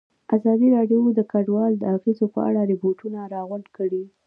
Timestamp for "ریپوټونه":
2.71-3.19